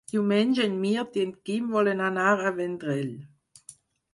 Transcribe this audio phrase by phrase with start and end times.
[0.11, 3.13] Diumenge en Mirt i en Quim volen anar al Vendrell.